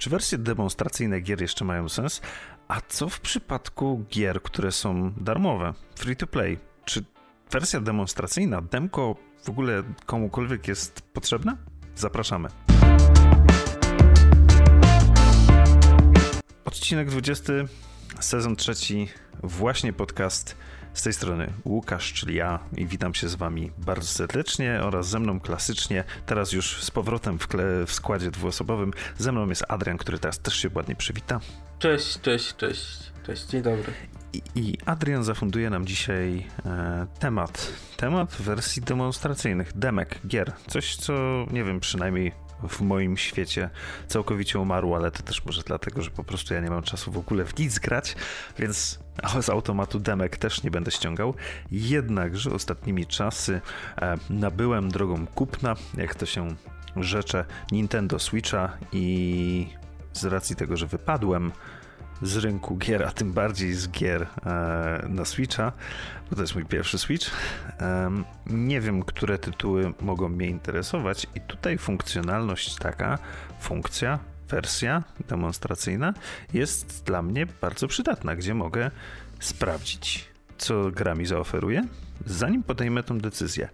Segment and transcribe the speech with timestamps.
[0.00, 2.20] Czy wersje demonstracyjne gier jeszcze mają sens?
[2.68, 6.58] A co w przypadku gier, które są darmowe, free to play?
[6.84, 7.04] Czy
[7.50, 11.56] wersja demonstracyjna, demko w ogóle komukolwiek jest potrzebna?
[11.96, 12.48] Zapraszamy.
[16.64, 17.52] Odcinek 20,
[18.20, 19.08] sezon trzeci,
[19.42, 20.56] właśnie podcast
[20.94, 25.18] z tej strony Łukasz, czyli ja i witam się z wami bardzo serdecznie oraz ze
[25.18, 27.48] mną klasycznie, teraz już z powrotem w,
[27.86, 28.92] w składzie dwuosobowym.
[29.18, 31.40] Ze mną jest Adrian, który teraz też się ładnie przywita.
[31.78, 33.92] Cześć, cześć, cześć, cześć, dzień dobry.
[34.32, 40.52] I, i Adrian zafunduje nam dzisiaj e, temat, temat wersji demonstracyjnych, demek, gier.
[40.66, 42.32] Coś, co nie wiem, przynajmniej
[42.68, 43.70] w moim świecie
[44.08, 47.18] całkowicie umarło, ale to też może dlatego, że po prostu ja nie mam czasu w
[47.18, 48.16] ogóle w nic grać,
[48.58, 48.98] więc
[49.40, 51.34] z automatu demek też nie będę ściągał.
[51.70, 53.60] Jednakże ostatnimi czasy
[53.96, 56.48] e, nabyłem drogą kupna, jak to się
[56.96, 59.66] rzecze, Nintendo Switcha i
[60.12, 61.52] z racji tego, że wypadłem
[62.22, 65.72] z rynku gier, a tym bardziej z gier e, na Switcha,
[66.30, 67.30] bo to jest mój pierwszy Switch.
[67.80, 68.10] E,
[68.46, 73.18] nie wiem, które tytuły mogą mnie interesować, i tutaj funkcjonalność taka,
[73.60, 74.18] funkcja,
[74.48, 76.14] wersja demonstracyjna
[76.54, 78.90] jest dla mnie bardzo przydatna, gdzie mogę
[79.40, 81.86] sprawdzić, co gra mi zaoferuje,
[82.26, 83.68] zanim podejmę tą decyzję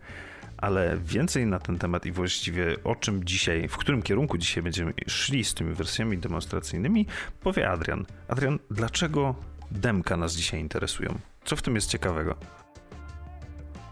[0.59, 4.93] ale więcej na ten temat i właściwie o czym dzisiaj, w którym kierunku dzisiaj będziemy
[5.07, 7.07] szli z tymi wersjami demonstracyjnymi,
[7.41, 8.07] powie Adrian.
[8.29, 9.35] Adrian, dlaczego
[9.71, 11.19] demka nas dzisiaj interesują?
[11.45, 12.35] Co w tym jest ciekawego?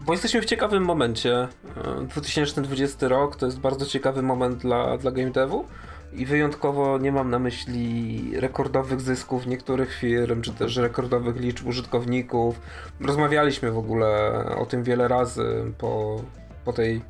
[0.01, 1.47] Bo jesteśmy w ciekawym momencie.
[2.09, 5.65] 2020 rok to jest bardzo ciekawy moment dla, dla game devu
[6.13, 12.59] i wyjątkowo nie mam na myśli rekordowych zysków niektórych firm, czy też rekordowych liczb użytkowników.
[13.01, 16.21] Rozmawialiśmy w ogóle o tym wiele razy po,
[16.65, 17.01] po tej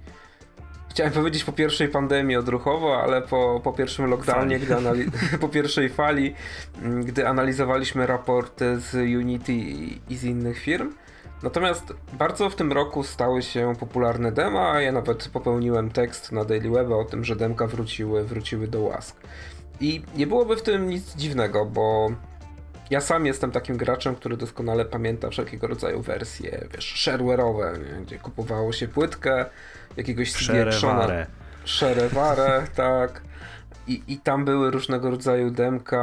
[0.90, 4.76] chciałem powiedzieć po pierwszej pandemii odruchowo, ale po, po pierwszym lockdownie, gdy
[5.42, 6.34] po pierwszej fali,
[6.82, 9.54] mm, gdy analizowaliśmy raporty z Unity
[10.10, 10.94] i z innych firm.
[11.44, 16.46] Natomiast bardzo w tym roku stały się popularne dema, a ja nawet popełniłem tekst na
[16.46, 19.16] Daily Web o tym, że demka wróciły, wróciły do łask.
[19.82, 22.12] I nie byłoby w tym nic dziwnego, bo
[22.90, 28.74] ja sam jestem takim graczem, który doskonale pamięta wszelkiego rodzaju wersje, wiesz, shareware'owe, gdzie kupowało
[28.74, 29.46] się płytkę
[29.98, 31.28] jakiegoś Shereware.
[31.66, 33.22] Shereware, tak.
[33.88, 36.02] I, I tam były różnego rodzaju demka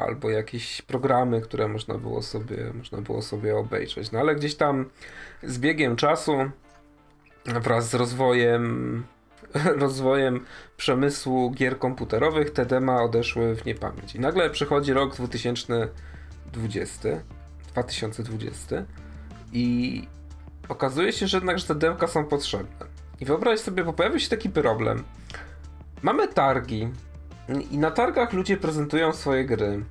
[0.00, 4.12] albo jakieś programy, które można było sobie, można było sobie obejrzeć.
[4.12, 4.90] No ale gdzieś tam
[5.42, 6.50] z biegiem czasu
[7.46, 9.04] wraz z rozwojem
[9.84, 10.44] rozwojem
[10.76, 14.14] przemysłu gier komputerowych te dema odeszły w niepamięć.
[14.14, 15.88] I nagle przychodzi rok 2000
[16.54, 17.08] 2020,
[17.72, 18.84] 2020
[19.52, 20.08] i
[20.68, 22.86] okazuje się, że jednak, że te demka są potrzebne.
[23.20, 25.04] I wyobraź sobie, bo pojawił się taki problem.
[26.02, 26.88] Mamy targi
[27.70, 29.84] i na targach ludzie prezentują swoje gry.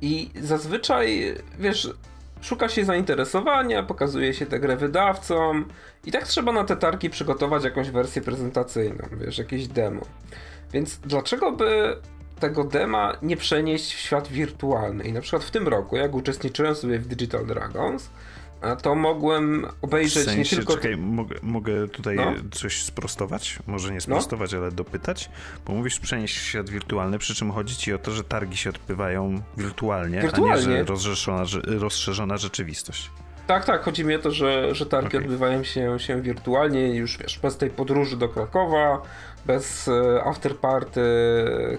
[0.00, 1.94] I zazwyczaj, wiesz,
[2.40, 5.64] szuka się zainteresowania, pokazuje się tę grę wydawcom
[6.04, 10.00] i tak trzeba na te targi przygotować jakąś wersję prezentacyjną, wiesz, jakieś demo.
[10.72, 11.96] Więc dlaczego by
[12.40, 15.04] tego dema nie przenieść w świat wirtualny.
[15.04, 18.10] I na przykład w tym roku, jak uczestniczyłem sobie w Digital Dragons,
[18.82, 20.74] to mogłem obejrzeć w sensie, nie tylko.
[20.74, 22.34] Czekaj, mogę, mogę tutaj no.
[22.50, 23.58] coś sprostować?
[23.66, 24.58] Może nie sprostować, no.
[24.58, 25.30] ale dopytać?
[25.66, 28.70] Bo mówisz przenieść w świat wirtualny, przy czym chodzi ci o to, że targi się
[28.70, 30.52] odbywają wirtualnie, wirtualnie.
[30.52, 33.10] a nie, że rozszerzona, rozszerzona rzeczywistość.
[33.50, 35.20] Tak, tak, chodzi mi o to, że, że targi okay.
[35.20, 39.02] odbywają się, się wirtualnie, już wiesz, bez tej podróży do Krakowa,
[39.46, 41.00] bez e, afterparty,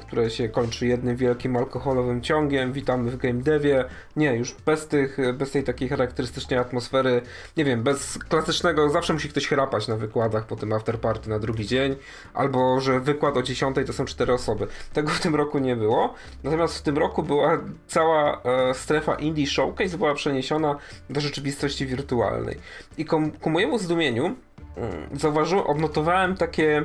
[0.02, 3.86] które się kończy jednym wielkim alkoholowym ciągiem, witamy w game devie.
[4.16, 7.22] Nie, już bez tych, bez tej takiej charakterystycznej atmosfery,
[7.58, 11.68] nie wiem, bez klasycznego, zawsze musi ktoś chrapać na wykładach po tym afterparty na drugi
[11.68, 11.96] dzień,
[12.34, 14.68] albo że wykład o 10 to są cztery osoby.
[14.94, 16.14] Tego w tym roku nie było.
[16.44, 17.58] Natomiast w tym roku była
[17.88, 20.76] cała e, strefa Indie Showcase była przeniesiona
[21.10, 22.58] do rzeczywistości wirtualnej.
[22.98, 26.84] I ku, mojemu zdumieniu mm, zauważyłem, odnotowałem takie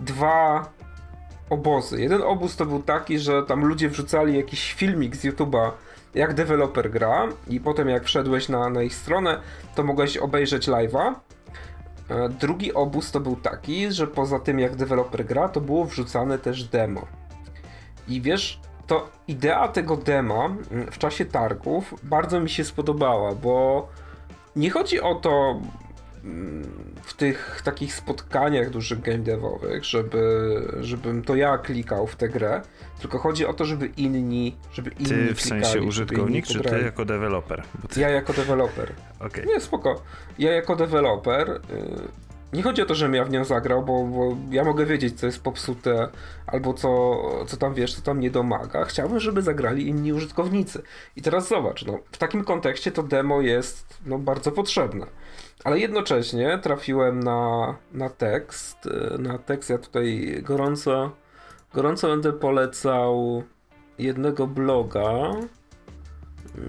[0.00, 0.68] dwa
[1.50, 2.00] obozy.
[2.00, 5.70] Jeden obóz to był taki, że tam ludzie wrzucali jakiś filmik z YouTube'a,
[6.14, 9.40] jak deweloper gra, i potem jak wszedłeś na, na ich stronę,
[9.74, 11.14] to mogłeś obejrzeć live'a.
[12.08, 16.38] E, drugi obóz to był taki, że poza tym jak deweloper gra, to było wrzucane
[16.38, 17.06] też demo.
[18.08, 20.48] I wiesz, to idea tego dema
[20.90, 23.88] w czasie targów bardzo mi się spodobała, bo
[24.56, 25.60] nie chodzi o to,
[27.02, 32.62] w tych takich spotkaniach dużych game devowych, żeby, żebym to ja klikał w tę grę,
[33.00, 36.80] tylko chodzi o to, żeby inni, żeby inni Ty w klikali, sensie użytkownik, czy ty
[36.80, 37.62] jako deweloper?
[37.88, 38.00] Ty...
[38.00, 38.92] Ja jako deweloper.
[39.20, 39.46] Okay.
[39.46, 40.02] Nie, spoko.
[40.38, 41.60] Ja jako deweloper y,
[42.52, 45.26] nie chodzi o to, żebym ja w nią zagrał, bo, bo, ja mogę wiedzieć, co
[45.26, 46.08] jest popsute,
[46.46, 48.84] albo co, co tam wiesz, co tam nie domaga.
[48.84, 50.82] Chciałbym, żeby zagrali inni użytkownicy.
[51.16, 55.06] I teraz zobacz, no, w takim kontekście to demo jest no, bardzo potrzebne.
[55.64, 58.88] Ale jednocześnie trafiłem na, na tekst.
[59.18, 61.10] Na tekst ja tutaj gorąco,
[61.74, 63.42] gorąco będę polecał
[63.98, 65.32] jednego bloga.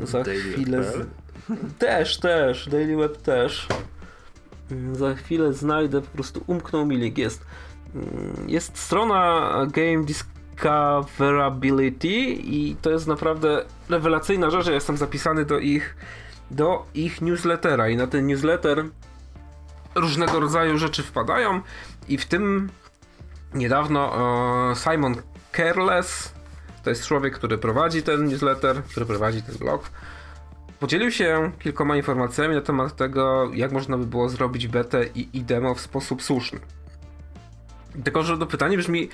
[0.04, 0.84] Za Daily chwilę.
[0.84, 1.08] Z...
[1.80, 2.70] Też, też.
[2.70, 3.68] Daily Web też.
[4.94, 7.18] Za chwilę znajdę, po prostu umknął mi link.
[7.18, 7.46] Jest,
[8.48, 14.68] jest strona Game Discoverability i to jest naprawdę rewelacyjna rzecz.
[14.68, 15.96] Ja jestem zapisany do ich
[16.52, 18.86] do ich newslettera i na ten newsletter
[19.96, 21.62] różnego rodzaju rzeczy wpadają
[22.08, 22.70] i w tym
[23.54, 24.14] niedawno
[24.72, 25.16] e, Simon
[25.56, 26.34] Careless,
[26.84, 29.90] to jest człowiek, który prowadzi ten newsletter, który prowadzi ten blog,
[30.80, 35.42] podzielił się kilkoma informacjami na temat tego, jak można by było zrobić betę i, i
[35.42, 36.60] demo w sposób słuszny.
[38.04, 39.10] Tylko, że to pytanie brzmi,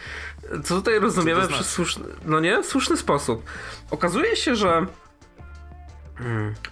[0.63, 1.63] co tutaj rozumiemy co znaczy?
[1.63, 3.43] przez słuszny, no nie, słuszny sposób.
[3.91, 4.85] Okazuje się, że.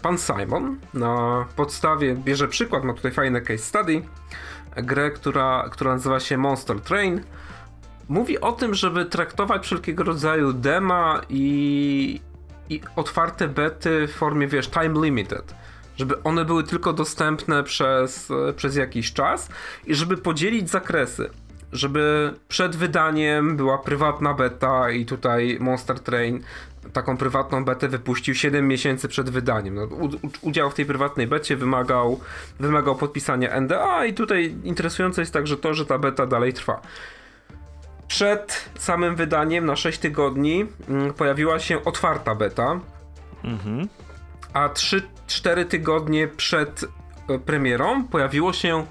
[0.02, 4.02] Pan Simon na podstawie bierze przykład, ma tutaj fajne case study,
[4.76, 7.22] grę, która, która nazywa się Monster Train.
[8.10, 12.22] Mówi o tym, żeby traktować wszelkiego rodzaju dema i,
[12.70, 15.56] i otwarte bety w formie, wiesz, time limited.
[15.98, 19.50] Żeby one były tylko dostępne przez, przez jakiś czas
[19.86, 21.30] i żeby podzielić zakresy
[21.76, 26.44] żeby przed wydaniem była prywatna beta i tutaj Monster Train
[26.96, 29.76] taką prywatną betę wypuścił 7 miesięcy przed wydaniem.
[29.76, 29.88] No,
[30.42, 32.20] udział w tej prywatnej becie wymagał,
[32.60, 36.82] wymagał podpisania NDA i tutaj interesujące jest także to, że ta beta dalej trwa.
[38.08, 42.80] Przed samym wydaniem na 6 tygodni mm, pojawiła się otwarta beta,
[43.44, 43.88] mhm.
[44.54, 46.86] a 3-4 tygodnie przed
[47.30, 48.86] e, premierą pojawiło się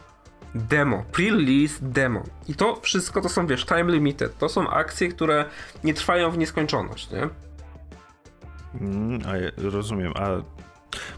[0.54, 2.22] demo, pre-release demo.
[2.48, 4.38] I to wszystko to są, wiesz, time limited.
[4.38, 5.44] To są akcje, które
[5.84, 7.28] nie trwają w nieskończoność, nie?
[8.80, 10.28] Mm, a rozumiem, a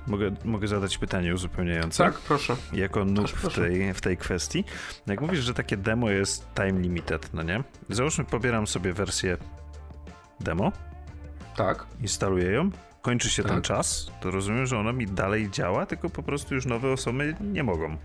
[0.06, 2.04] mogę, mogę zadać pytanie uzupełniające?
[2.04, 2.56] Tak, proszę.
[2.72, 4.64] Jako noob w tej, w tej kwestii.
[5.06, 7.62] Jak mówisz, że takie demo jest time limited, no nie?
[7.88, 9.36] Załóżmy, pobieram sobie wersję
[10.40, 10.72] demo.
[11.56, 11.86] Tak.
[12.02, 12.70] Instaluję ją.
[13.02, 13.52] Kończy się tak.
[13.52, 17.36] ten czas, to rozumiem, że ona mi dalej działa, tylko po prostu już nowe osoby
[17.40, 17.96] nie mogą.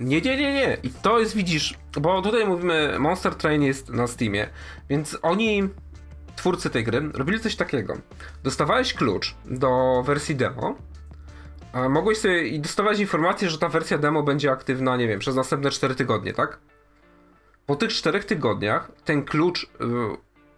[0.00, 0.76] Nie, nie, nie, nie.
[0.82, 4.46] I to jest, widzisz, bo tutaj mówimy, Monster Train jest na Steamie,
[4.88, 5.68] więc oni
[6.40, 7.94] twórcy tej gry robili coś takiego.
[8.42, 10.74] Dostawałeś klucz do wersji demo,
[11.72, 15.36] a mogłeś sobie i dostawać informację, że ta wersja demo będzie aktywna, nie wiem, przez
[15.36, 16.58] następne 4 tygodnie, tak?
[17.66, 19.86] Po tych 4 tygodniach ten klucz yy,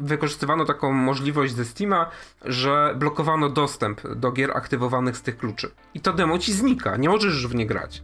[0.00, 2.10] wykorzystywano taką możliwość ze Steama,
[2.44, 5.70] że blokowano dostęp do gier aktywowanych z tych kluczy.
[5.94, 8.02] I to demo ci znika, nie możesz już w nie grać.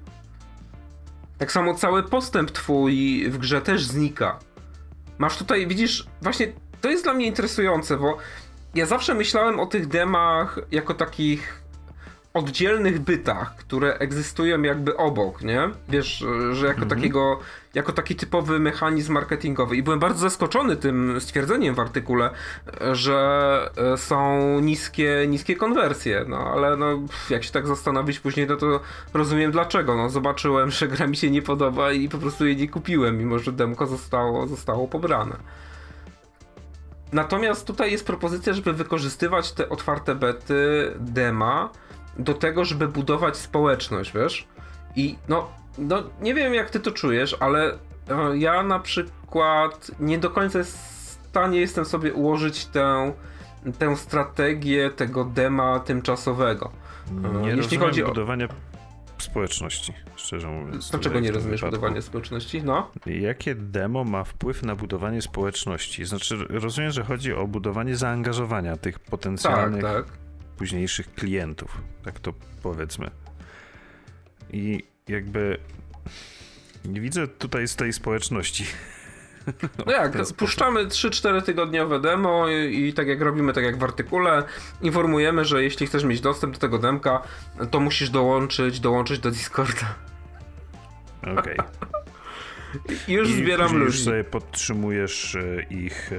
[1.38, 4.38] Tak samo cały postęp twój w grze też znika.
[5.19, 8.19] Masz tutaj, widzisz, właśnie to jest dla mnie interesujące, bo
[8.75, 11.62] ja zawsze myślałem o tych demach jako takich
[12.34, 15.70] oddzielnych bytach, które egzystują jakby obok, nie?
[15.88, 16.88] Wiesz, że jako mhm.
[16.88, 17.40] takiego,
[17.75, 19.76] jako taki typowy mechanizm marketingowy.
[19.76, 22.30] I byłem bardzo zaskoczony tym stwierdzeniem w artykule,
[22.92, 26.98] że e, są niskie, niskie konwersje, no ale no,
[27.31, 28.81] jak się tak zastanowić później, no to
[29.14, 29.96] rozumiem dlaczego.
[29.96, 33.38] No, zobaczyłem, że gra mi się nie podoba i po prostu jej nie kupiłem, mimo
[33.38, 35.36] że demko zostało, zostało pobrane.
[37.12, 41.70] Natomiast tutaj jest propozycja, żeby wykorzystywać te otwarte bety, dema
[42.19, 44.46] do tego, żeby budować społeczność, wiesz?
[44.96, 45.48] I no,
[45.79, 47.77] no nie wiem jak ty to czujesz, ale e,
[48.34, 50.67] ja na przykład nie do końca w
[51.29, 53.12] stanie jestem sobie ułożyć tę,
[53.79, 56.70] tę strategię tego dema tymczasowego.
[57.24, 58.48] E, nie Jeśli chodzi o budowanie
[59.22, 60.91] społeczności, szczerze mówiąc.
[60.91, 62.63] Dlaczego nie rozumiesz budowania społeczności?
[62.63, 62.91] No.
[63.06, 66.05] Jakie demo ma wpływ na budowanie społeczności?
[66.05, 70.17] Znaczy, rozumiem, że chodzi o budowanie zaangażowania tych potencjalnych tak, tak.
[70.56, 71.82] późniejszych klientów.
[72.05, 72.32] Tak to
[72.63, 73.10] powiedzmy.
[74.53, 75.58] I jakby
[76.84, 78.65] nie widzę tutaj z tej społeczności.
[79.86, 84.43] No jak, puszczamy 3-4 tygodniowe demo i, i, tak jak robimy, tak jak w artykule,
[84.82, 87.22] informujemy, że jeśli chcesz mieć dostęp do tego demka,
[87.70, 89.94] to musisz dołączyć, dołączyć do Discorda.
[91.22, 91.38] Okej.
[91.38, 91.64] Okay.
[93.08, 93.84] Już I zbieram ludzi.
[93.84, 96.10] Już sobie podtrzymujesz e, ich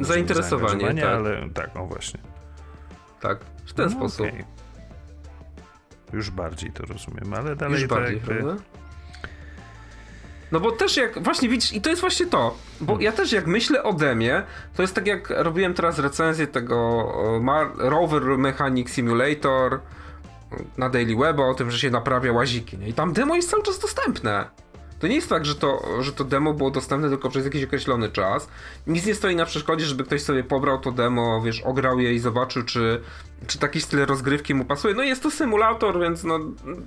[0.00, 1.04] e, zainteresowanie, tak.
[1.04, 2.20] ale tak, no właśnie.
[3.20, 4.26] Tak, w ten no, sposób.
[4.26, 4.44] Okay.
[6.12, 8.56] Już bardziej to rozumiem, ale dalej Już bardziej, prawda?
[10.52, 13.46] No bo też jak, właśnie widzisz, i to jest właśnie to, bo ja też jak
[13.46, 14.42] myślę o demie,
[14.76, 17.06] to jest tak jak robiłem teraz recenzję tego
[17.78, 19.80] Rover Mechanic Simulator
[20.78, 22.88] na Daily Web o tym, że się naprawia łaziki, nie?
[22.88, 24.44] I tam demo jest cały czas dostępne.
[25.02, 28.08] To nie jest tak, że to, że to demo było dostępne tylko przez jakiś określony
[28.08, 28.48] czas.
[28.86, 32.18] Nic nie stoi na przeszkodzie, żeby ktoś sobie pobrał to demo, wiesz, ograł je i
[32.18, 33.00] zobaczył, czy,
[33.46, 34.94] czy taki styl rozgrywki mu pasuje.
[34.94, 36.40] No jest to symulator, więc no,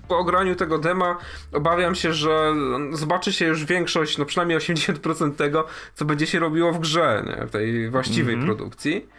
[0.08, 1.18] po ograniu tego dema
[1.54, 2.54] obawiam się, że
[2.92, 7.48] zobaczy się już większość, no przynajmniej 80% tego, co będzie się robiło w grze, nie?
[7.48, 8.56] w tej właściwej mm -hmm.
[8.56, 9.10] produkcji.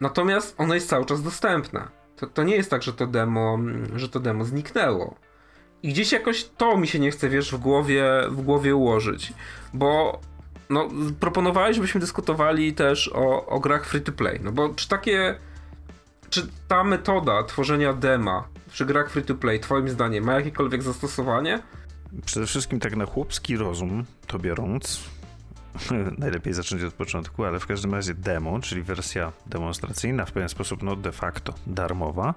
[0.00, 1.88] Natomiast ono jest cały czas dostępne.
[2.16, 3.58] To, to nie jest tak, że to demo,
[3.96, 5.25] że to demo zniknęło.
[5.82, 9.32] I gdzieś jakoś to mi się nie chce, wiesz, w głowie, w głowie ułożyć.
[9.74, 10.20] Bo
[10.70, 10.88] no,
[11.20, 14.40] proponowałeś, żebyśmy dyskutowali też o, o grach free to play.
[14.42, 15.34] No bo czy takie.
[16.30, 21.62] Czy ta metoda tworzenia dema przy grach free to play, Twoim zdaniem, ma jakiekolwiek zastosowanie?
[22.24, 25.10] Przede wszystkim tak na chłopski rozum to biorąc,
[26.18, 30.82] najlepiej zacząć od początku, ale w każdym razie demo, czyli wersja demonstracyjna, w pewien sposób
[30.82, 32.34] no de facto darmowa,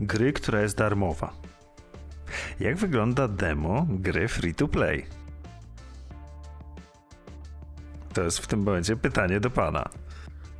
[0.00, 1.32] gry, która jest darmowa.
[2.60, 5.06] Jak wygląda demo gry free to play?
[8.14, 9.88] To jest w tym momencie pytanie do pana.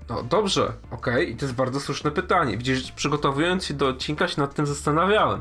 [0.08, 1.24] No dobrze, okej, okay.
[1.24, 2.56] i to jest bardzo słuszne pytanie.
[2.56, 5.40] Widzisz, przygotowując się do odcinka się nad tym zastanawiałem.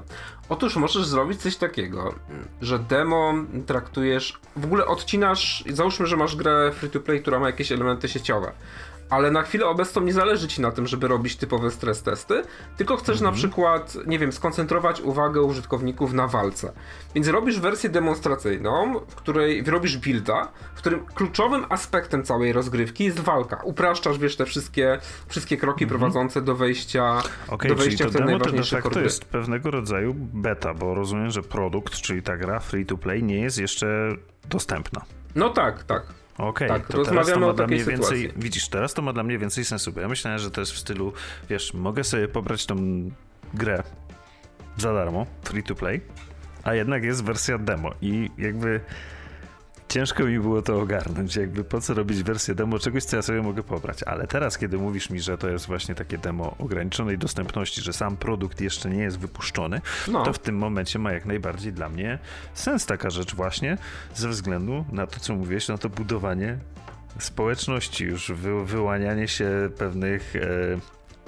[0.50, 2.16] Otóż możesz zrobić coś takiego,
[2.62, 3.34] że demo
[3.66, 8.10] traktujesz, w ogóle odcinasz, załóżmy, że masz grę free to play, która ma jakieś elementy
[8.10, 8.52] sieciowe
[9.14, 12.44] ale na chwilę obecną nie zależy ci na tym, żeby robić typowe stres testy,
[12.78, 13.32] tylko chcesz mhm.
[13.32, 16.72] na przykład, nie wiem, skoncentrować uwagę użytkowników na walce.
[17.16, 23.20] Więc robisz wersję demonstracyjną, w której robisz builda, w którym kluczowym aspektem całej rozgrywki jest
[23.20, 23.62] walka.
[23.64, 26.00] Upraszczasz, wiesz, te wszystkie, wszystkie kroki mhm.
[26.00, 30.16] prowadzące do wejścia, okay, do wejścia w ten najważniejszy to, tak, to jest pewnego rodzaju
[30.34, 34.10] beta, bo rozumiem, że produkt, czyli ta gra free to play nie jest jeszcze
[34.50, 35.02] dostępna.
[35.36, 36.04] No tak, tak.
[36.38, 38.18] Okej, okay, tak, to teraz to ma dla mnie sytuacji.
[38.18, 40.72] więcej, widzisz, teraz to ma dla mnie więcej sensu, bo ja myślałem, że to jest
[40.72, 41.14] w stylu,
[41.50, 42.76] wiesz, mogę sobie pobrać tą
[43.54, 43.84] grę
[44.78, 46.02] za darmo, free to play,
[46.64, 48.80] a jednak jest wersja demo i jakby
[49.94, 53.42] ciężko mi było to ogarnąć, jakby po co robić wersję demo czegoś, co ja sobie
[53.42, 54.04] mogę pobrać.
[54.04, 58.18] Ale teraz, kiedy mówisz mi, że to jest właśnie takie demo ograniczonej dostępności, że sam
[58.18, 60.24] produkt jeszcze nie jest wypuszczony, no.
[60.24, 62.20] to w tym momencie ma jak najbardziej dla mnie
[62.54, 63.78] sens taka rzecz właśnie
[64.16, 66.58] ze względu na to, co mówiłeś, na to budowanie
[67.20, 70.40] społeczności, już wy, wyłanianie się pewnych e,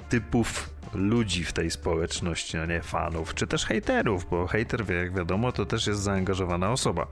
[0.08, 5.52] typów ludzi w tej społeczności, a nie fanów, czy też hejterów, bo hejter, jak wiadomo,
[5.52, 7.06] to też jest zaangażowana osoba,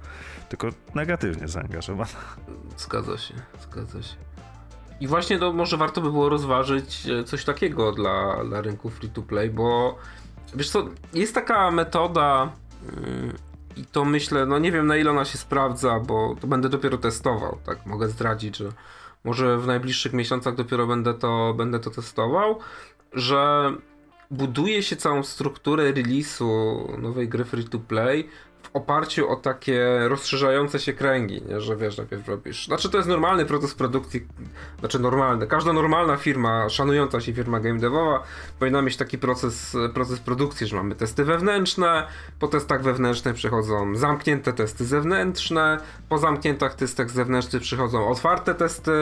[0.48, 2.10] tylko negatywnie zaangażowana.
[2.76, 4.16] Zgadza się, zgadza się.
[5.00, 9.08] I właśnie to może warto by było rozważyć e, coś takiego dla, dla rynku free
[9.08, 9.98] to play, bo
[10.54, 12.52] wiesz co, jest taka metoda
[12.86, 13.32] yy,
[13.76, 16.98] i to myślę, no nie wiem na ile ona się sprawdza, bo to będę dopiero
[16.98, 18.72] testował, tak mogę zdradzić, że
[19.25, 22.59] może w najbliższych miesiącach dopiero będę to, będę to testował,
[23.12, 23.73] że
[24.31, 28.28] buduje się całą strukturę release'u nowej gry free to play
[28.75, 31.61] oparciu o takie rozszerzające się kręgi, nie?
[31.61, 32.66] że wiesz, najpierw robisz.
[32.66, 34.26] Znaczy, to jest normalny proces produkcji,
[34.81, 35.47] znaczy normalny.
[35.47, 38.23] Każda normalna firma, szanująca się firma game devowa,
[38.59, 42.07] powinna mieć taki proces, proces produkcji, że mamy testy wewnętrzne,
[42.38, 45.78] po testach wewnętrznych przychodzą zamknięte testy zewnętrzne,
[46.09, 48.93] po zamkniętych testach zewnętrznych przychodzą otwarte testy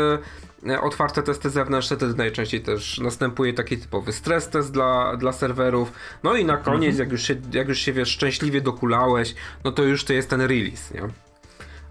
[0.81, 5.93] otwarte testy zewnętrzne, wtedy najczęściej też następuje taki typowy stres test dla, dla serwerów.
[6.23, 9.83] No i na koniec, jak, już się, jak już się wiesz, szczęśliwie dokulałeś, no to
[9.83, 11.03] już to jest ten release, nie?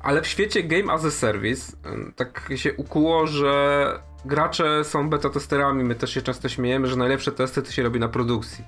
[0.04, 1.72] Ale w świecie Game as a Service
[2.16, 3.86] tak się ukuło, że
[4.26, 5.84] gracze są beta testerami.
[5.84, 8.64] My też się często śmiejemy, że najlepsze testy to się robi na produkcji.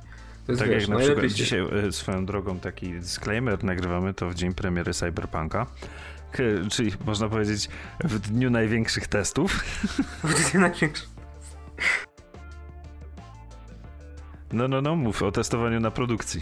[0.45, 4.29] To jest, tak wiesz, jak na przykład dzisiaj e, swoją drogą taki disclaimer nagrywamy to
[4.29, 5.67] w dzień premiery Cyberpunka
[6.71, 7.69] czyli można powiedzieć
[8.03, 9.63] w dniu największych testów.
[10.23, 11.09] W dniu największych.
[14.53, 16.41] No, no, no, mów o testowaniu na produkcji.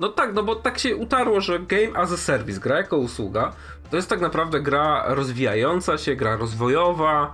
[0.00, 3.52] No tak, no bo tak się utarło, że Game as a Service, gra jako usługa,
[3.90, 7.32] to jest tak naprawdę gra rozwijająca się, gra rozwojowa.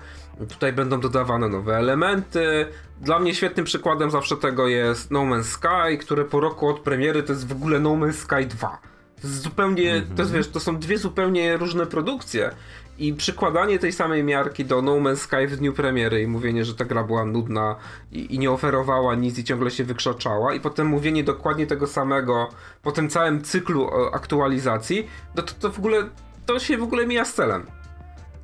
[0.49, 2.67] Tutaj będą dodawane nowe elementy.
[3.01, 7.23] Dla mnie świetnym przykładem zawsze tego jest No Man's Sky, które po roku od premiery
[7.23, 8.96] to jest w ogóle No Man's Sky 2 to jest
[9.29, 10.17] zupełnie, mm -hmm.
[10.17, 12.51] to, jest, wiesz, to są dwie zupełnie różne produkcje.
[12.99, 16.75] I przykładanie tej samej miarki do No Man's Sky w dniu premiery i mówienie, że
[16.75, 17.77] ta gra była nudna
[18.13, 22.49] i, i, nie oferowała nic i ciągle się wykrzaczała, i potem mówienie dokładnie tego samego
[22.83, 26.09] po tym całym cyklu aktualizacji, no to, to w ogóle
[26.47, 27.67] to się w ogóle mija z celem.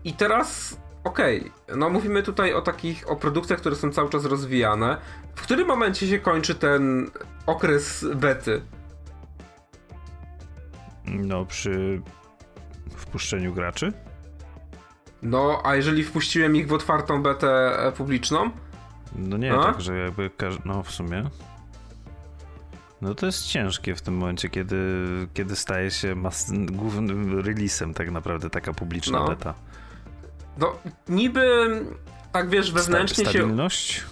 [0.05, 4.25] I teraz okej, okay, no mówimy tutaj o takich, o produkcjach, które są cały czas
[4.25, 4.97] rozwijane.
[5.35, 7.11] W którym momencie się kończy ten
[7.47, 8.63] okres bety?
[11.13, 12.03] No, przy
[12.97, 13.93] wpuszczeniu graczy?
[15.23, 18.51] No, a jeżeli wpuściłem ich w otwartą betę e, publiczną?
[19.17, 19.63] No nie, a?
[19.63, 20.31] tak, że jakby,
[20.65, 21.25] no w sumie.
[23.01, 24.77] No to jest ciężkie w tym momencie, kiedy,
[25.35, 29.29] kiedy staje się mas- głównym releasem tak naprawdę taka publiczna no.
[29.29, 29.55] beta.
[30.59, 30.79] No
[31.09, 31.71] niby
[32.33, 33.93] tak wiesz wewnętrznie Stabilność?
[33.93, 34.03] się...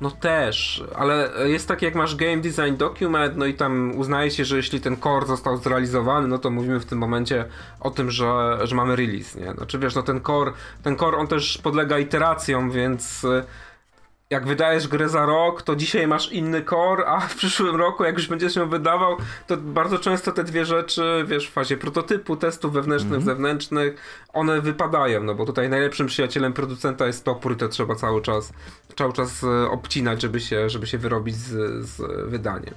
[0.00, 4.44] No też, ale jest tak jak masz game design document, no i tam uznaje się,
[4.44, 7.44] że jeśli ten core został zrealizowany, no to mówimy w tym momencie
[7.80, 9.52] o tym, że, że mamy release, nie?
[9.52, 10.52] Znaczy wiesz, no ten core,
[10.82, 13.26] ten core on też podlega iteracjom, więc
[14.30, 18.16] jak wydajesz grę za rok, to dzisiaj masz inny core, a w przyszłym roku, jak
[18.16, 19.16] już będziesz ją wydawał,
[19.46, 23.26] to bardzo często te dwie rzeczy, wiesz, w fazie prototypu, testów wewnętrznych, mm -hmm.
[23.26, 23.94] zewnętrznych,
[24.32, 28.52] one wypadają, no bo tutaj najlepszym przyjacielem producenta jest topór i to trzeba cały czas,
[28.96, 32.74] cały czas e, obcinać, żeby się, żeby się wyrobić z, z wydaniem.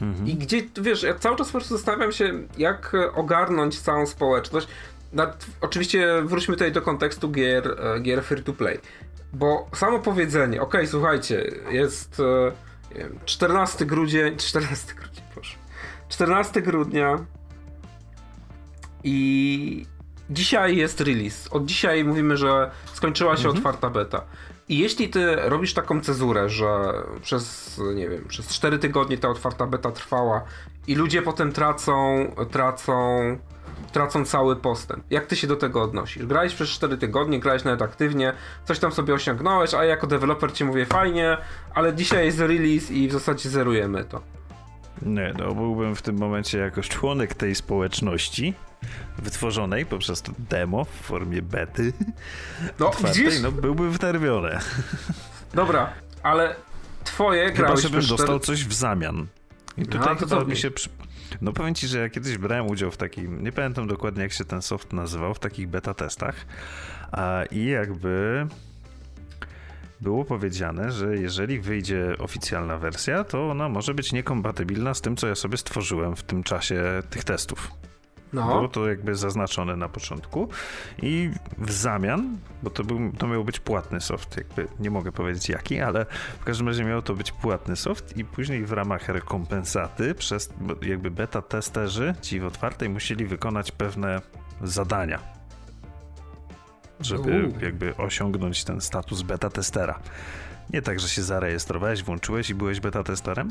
[0.00, 0.28] Mm -hmm.
[0.28, 4.68] I gdzie, wiesz, ja cały czas po prostu zastanawiam się, jak ogarnąć całą społeczność.
[5.12, 8.80] Nad, oczywiście wróćmy tutaj do kontekstu gier, e, gier free to play.
[9.32, 12.52] Bo samo powiedzenie, okej, okay, słuchajcie, jest e,
[12.98, 15.56] wiem, 14 grudzień, 14 grudzień, proszę.
[16.08, 17.18] 14 grudnia
[19.04, 19.86] i
[20.30, 21.48] dzisiaj jest release.
[21.50, 23.56] Od dzisiaj mówimy, że skończyła się mhm.
[23.56, 24.24] otwarta beta.
[24.68, 26.92] I jeśli ty robisz taką cezurę, że
[27.22, 30.44] przez, nie wiem, przez 4 tygodnie ta otwarta beta trwała
[30.86, 33.38] i ludzie potem tracą, tracą
[33.92, 35.04] tracą cały postęp.
[35.10, 36.26] Jak ty się do tego odnosisz?
[36.26, 38.32] Grałeś przez 4 tygodnie, grałeś nawet aktywnie,
[38.64, 41.36] coś tam sobie osiągnąłeś, a ja jako deweloper ci mówię fajnie,
[41.74, 44.20] ale dzisiaj jest release i w zasadzie zerujemy to.
[45.02, 48.54] Nie, no byłbym w tym momencie jako członek tej społeczności
[49.18, 51.92] wytworzonej poprzez to demo w formie bety.
[52.78, 53.40] No, otwartej, widzisz?
[53.42, 54.58] No, byłbym wnerwiony.
[55.54, 55.92] Dobra,
[56.22, 56.54] ale
[57.04, 59.26] twoje Chyba, grałeś żebym dostał coś w zamian.
[59.76, 60.88] I tutaj no, chyba mi się przy...
[61.40, 64.44] No powiem ci, że ja kiedyś brałem udział w takim, nie pamiętam dokładnie jak się
[64.44, 66.46] ten soft nazywał, w takich beta testach
[67.12, 68.46] a, i jakby
[70.00, 75.28] było powiedziane, że jeżeli wyjdzie oficjalna wersja, to ona może być niekompatybilna z tym, co
[75.28, 77.70] ja sobie stworzyłem w tym czasie tych testów.
[78.32, 78.46] No.
[78.46, 80.48] Było to jakby zaznaczone na początku
[81.02, 85.48] i w zamian, bo to, był, to miał być płatny soft, jakby nie mogę powiedzieć
[85.48, 86.06] jaki, ale
[86.40, 91.10] w każdym razie miał to być płatny soft i później w ramach rekompensaty przez jakby
[91.10, 94.20] beta testerzy ci w otwartej musieli wykonać pewne
[94.62, 95.38] zadania
[97.00, 100.00] żeby jakby osiągnąć ten status beta testera.
[100.70, 103.50] Nie tak, że się zarejestrowałeś, włączyłeś i byłeś beta testerem,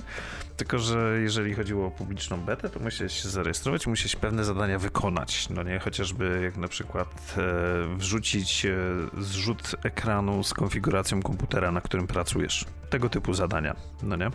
[0.58, 5.50] tylko że jeżeli chodziło o publiczną betę, to musiałeś się zarejestrować, musiałeś pewne zadania wykonać.
[5.50, 8.78] No nie, chociażby jak na przykład e, wrzucić e,
[9.18, 12.66] zrzut ekranu z konfiguracją komputera, na którym pracujesz.
[12.90, 14.30] Tego typu zadania, no nie?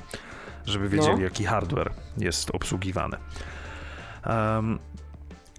[0.67, 1.23] Żeby wiedzieli, no.
[1.23, 3.17] jaki hardware jest obsługiwany.
[4.27, 4.79] Um,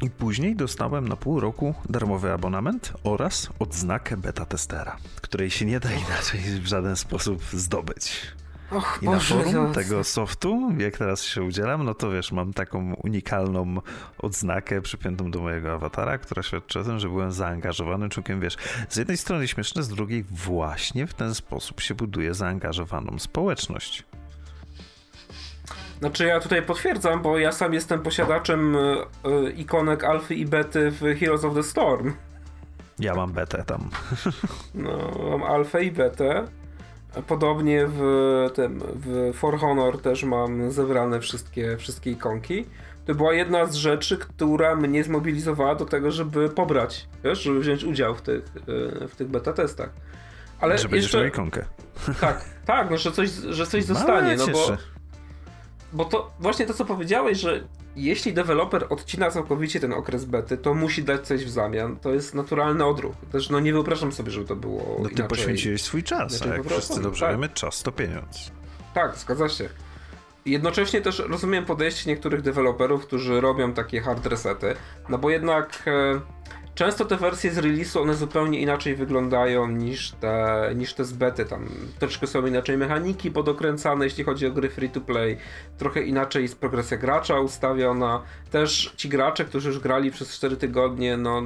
[0.01, 5.79] i później dostałem na pół roku darmowy abonament oraz odznakę beta testera, której się nie
[5.79, 8.33] da inaczej w żaden sposób zdobyć.
[8.71, 12.53] Och, I Boże, na forum tego softu, jak teraz się udzielam, no to wiesz, mam
[12.53, 13.75] taką unikalną
[14.17, 18.57] odznakę przypiętą do mojego awatara, która świadczy o tym, że byłem zaangażowanym człowiekiem, wiesz,
[18.89, 24.03] z jednej strony śmieszne, z drugiej właśnie w ten sposób się buduje zaangażowaną społeczność.
[26.03, 31.19] Znaczy ja tutaj potwierdzam, bo ja sam jestem posiadaczem y, ikonek alfy i bety w
[31.19, 32.13] Heroes of the Storm.
[32.99, 33.89] Ja mam betę tam.
[34.75, 36.47] No, mam alfę i betę.
[37.27, 38.01] Podobnie w
[38.53, 42.65] tym, w For Honor też mam zebrane wszystkie, wszystkie ikonki.
[43.05, 47.83] To była jedna z rzeczy, która mnie zmobilizowała do tego, żeby pobrać, wiesz, żeby wziąć
[47.83, 48.43] udział w tych,
[49.03, 49.89] y, w tych beta testach.
[50.59, 51.17] Ale że jeszcze...
[51.17, 51.65] będziesz ikonkę.
[52.21, 54.77] Tak, tak, no, że coś, że coś zostanie, no bo
[55.93, 57.63] bo to właśnie to, co powiedziałeś, że
[57.95, 61.97] jeśli deweloper odcina całkowicie ten okres bety, to musi dać coś w zamian.
[61.97, 63.15] To jest naturalny odruch.
[63.31, 66.47] Też no nie wyobrażam sobie, żeby to było No ty inaczej, poświęciłeś swój czas, a
[66.47, 67.35] jak wszyscy dobrze tak.
[67.35, 68.51] wiemy, czas to pieniądz.
[68.93, 69.69] Tak, zgadza się.
[70.45, 74.75] Jednocześnie też rozumiem podejście niektórych deweloperów, którzy robią takie hard resety,
[75.09, 76.19] no bo jednak e,
[76.75, 81.45] Często te wersje z release'u one zupełnie inaczej wyglądają niż te, niż te z bety.
[81.45, 85.37] Tam troszkę są inaczej mechaniki podokręcane, jeśli chodzi o gry free to play.
[85.77, 88.21] Trochę inaczej jest progresja gracza ustawiona.
[88.51, 91.41] Też ci gracze, którzy już grali przez 4 tygodnie, no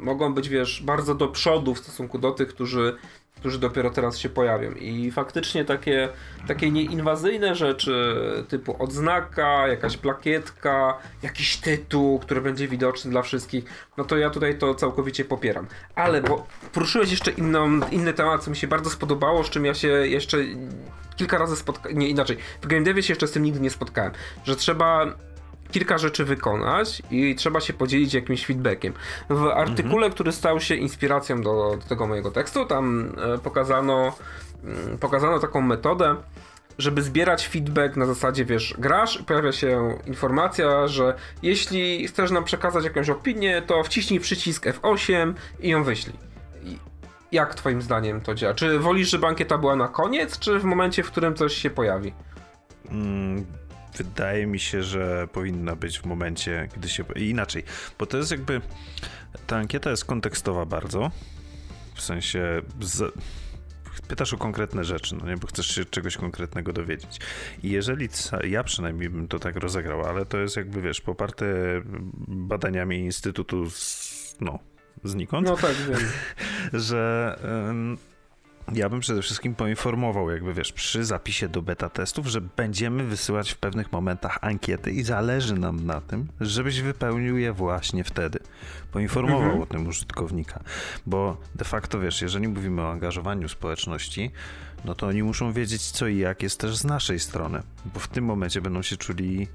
[0.00, 2.96] mogą być, wiesz, bardzo do przodu w stosunku do tych, którzy
[3.40, 4.72] którzy dopiero teraz się pojawią.
[4.72, 6.08] I faktycznie takie,
[6.48, 8.16] takie nieinwazyjne rzeczy,
[8.48, 13.64] typu odznaka, jakaś plakietka, jakiś tytuł, który będzie widoczny dla wszystkich,
[13.96, 15.66] no to ja tutaj to całkowicie popieram.
[15.94, 19.74] Ale, bo poruszyłeś jeszcze inną, inny temat, co mi się bardzo spodobało, z czym ja
[19.74, 20.38] się jeszcze
[21.16, 24.12] kilka razy spotkałem, nie inaczej, w game devie się jeszcze z tym nigdy nie spotkałem,
[24.44, 25.06] że trzeba
[25.70, 28.92] kilka rzeczy wykonać i trzeba się podzielić jakimś feedbackiem.
[29.30, 30.12] W artykule, mhm.
[30.12, 34.12] który stał się inspiracją do, do tego mojego tekstu, tam e, pokazano,
[34.64, 36.16] mm, pokazano taką metodę,
[36.78, 42.84] żeby zbierać feedback na zasadzie, wiesz, grasz, pojawia się informacja, że jeśli chcesz nam przekazać
[42.84, 46.16] jakąś opinię, to wciśnij przycisk F8 i ją wyślij.
[47.32, 48.54] Jak twoim zdaniem to działa?
[48.54, 52.12] Czy wolisz, żeby ankieta była na koniec, czy w momencie, w którym coś się pojawi?
[52.90, 53.46] Mm,
[53.96, 57.04] wydaje mi się, że powinna być w momencie, gdy się...
[57.16, 57.64] Inaczej,
[57.98, 58.60] bo to jest jakby...
[59.46, 61.10] Ta ankieta jest kontekstowa bardzo,
[61.94, 62.62] w sensie...
[62.80, 63.14] Z
[64.08, 67.18] pytasz o konkretne rzeczy, no nie, bo chcesz się czegoś konkretnego dowiedzieć.
[67.62, 68.08] I jeżeli
[68.44, 71.46] ja przynajmniej bym to tak rozegrał, ale to jest jakby, wiesz, poparte
[72.28, 74.58] badaniami Instytutu z, no,
[75.04, 75.46] znikąd.
[75.46, 76.00] No tak, wiem.
[76.88, 77.36] że
[78.72, 83.50] ja bym przede wszystkim poinformował, jakby wiesz, przy zapisie do beta testów, że będziemy wysyłać
[83.52, 88.38] w pewnych momentach ankiety i zależy nam na tym, żebyś wypełnił je właśnie wtedy.
[88.92, 89.62] Poinformował mhm.
[89.62, 90.62] o tym użytkownika,
[91.06, 94.30] bo de facto wiesz, jeżeli mówimy o angażowaniu społeczności,
[94.84, 97.62] no to oni muszą wiedzieć co i jak jest też z naszej strony,
[97.94, 99.48] bo w tym momencie będą się czuli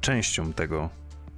[0.00, 0.90] częścią tego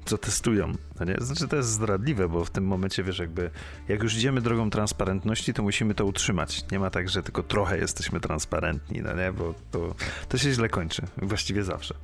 [0.04, 0.72] co testują.
[1.06, 1.16] Nie?
[1.18, 3.50] Znaczy to jest zdradliwe, bo w tym momencie wiesz, jakby
[3.88, 6.64] jak już idziemy drogą transparentności, to musimy to utrzymać.
[6.72, 9.32] Nie ma tak, że tylko trochę jesteśmy transparentni, no nie?
[9.32, 9.94] Bo to,
[10.28, 11.02] to się źle kończy.
[11.16, 11.94] Właściwie zawsze.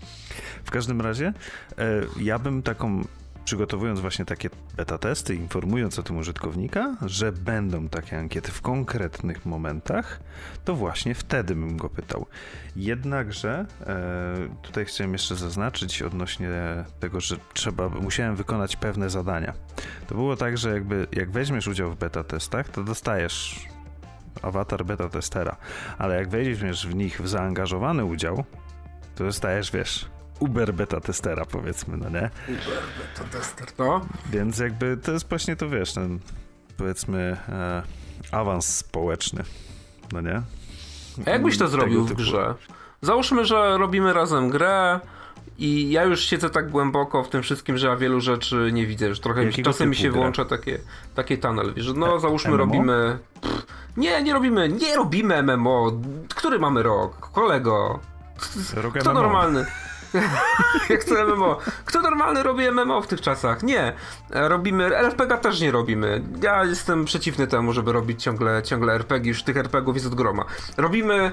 [0.64, 1.32] W każdym razie
[1.78, 3.04] e, ja bym taką
[3.48, 9.46] przygotowując właśnie takie beta testy, informując o tym użytkownika, że będą takie ankiety w konkretnych
[9.46, 10.20] momentach,
[10.64, 12.26] to właśnie wtedy bym go pytał.
[12.76, 16.48] Jednakże e, tutaj chciałem jeszcze zaznaczyć odnośnie
[17.00, 19.52] tego, że trzeba, musiałem wykonać pewne zadania.
[20.06, 23.66] To było tak, że jakby jak weźmiesz udział w beta testach, to dostajesz
[24.42, 25.56] awatar beta testera,
[25.98, 28.44] ale jak weźmiesz w nich w zaangażowany udział,
[29.14, 32.30] to dostajesz, wiesz, Uber beta testera, powiedzmy, no nie?
[32.48, 34.00] Uber beta tester, no.
[34.30, 36.18] Więc jakby to jest właśnie to, wiesz, ten
[36.76, 37.82] powiedzmy e,
[38.32, 39.44] awans społeczny,
[40.12, 40.42] no nie?
[41.26, 42.54] A jakbyś to zrobił w grze?
[43.02, 45.00] Załóżmy, że robimy razem grę
[45.58, 49.14] i ja już siedzę tak głęboko w tym wszystkim, że ja wielu rzeczy nie widzę,
[49.14, 50.20] że trochę Jakiego czasem mi się gra?
[50.20, 50.78] włącza takie,
[51.14, 52.56] takie tunnel, że no e załóżmy MMO?
[52.56, 53.18] robimy...
[53.40, 55.92] Pff, nie, nie robimy, nie robimy MMO.
[56.34, 57.30] Który mamy rok?
[57.32, 57.98] Kolego.
[58.74, 59.22] Rok Kto MMO.
[59.22, 59.66] normalny?
[60.90, 61.58] Jak chcę MMO.
[61.84, 63.62] Kto normalny robi MMO w tych czasach?
[63.62, 63.92] Nie.
[64.30, 66.22] Robimy, RPG też nie robimy.
[66.42, 70.44] Ja jestem przeciwny temu, żeby robić ciągle, ciągle RPG, już tych RPGów jest od groma.
[70.76, 71.32] Robimy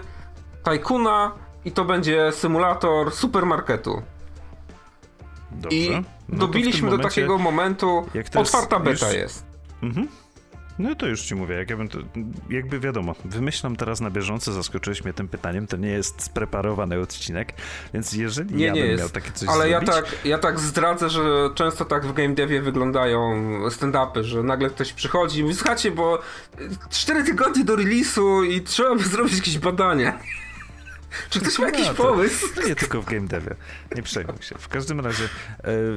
[0.63, 1.31] Tajkuna
[1.65, 4.01] i to będzie symulator supermarketu.
[5.51, 5.77] Dobrze.
[5.77, 9.15] I no dobiliśmy do takiego momentu, otwarta beta już...
[9.15, 9.45] jest.
[9.83, 10.07] Mhm.
[10.79, 11.97] No to już ci mówię, jak ja bym to,
[12.49, 17.53] jakby wiadomo, wymyślam teraz na bieżąco, zaskoczyłeś mnie tym pytaniem, to nie jest spreparowany odcinek,
[17.93, 19.01] więc jeżeli nie, ja nie bym jest.
[19.01, 19.88] miał takie coś Ale zrobić...
[19.88, 21.21] ja tak, ja tak zdradzę, że
[21.55, 23.19] często tak w game devie wyglądają
[23.69, 26.21] stand-upy, że nagle ktoś przychodzi i mówi, słuchajcie, bo
[26.89, 30.19] 4 tygodnie do release'u i trzeba by zrobić jakieś badania.
[31.30, 32.47] Czy ktoś ma jakiś pomysł?
[32.67, 33.56] Nie tylko w game devie.
[33.95, 34.56] Nie przejmuj się.
[34.58, 35.30] W każdym razie e,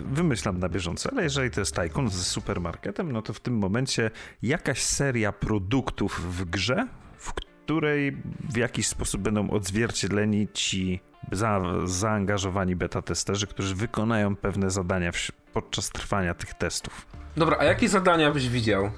[0.01, 4.11] wymyślam na bieżąco, ale jeżeli to jest Tycoon z supermarketem, no to w tym momencie
[4.43, 8.17] jakaś seria produktów w grze, w której
[8.51, 11.01] w jakiś sposób będą odzwierciedleni ci
[11.33, 17.07] za, zaangażowani beta testerzy, którzy wykonają pewne zadania w, podczas trwania tych testów.
[17.37, 18.91] Dobra, a jakie zadania byś widział?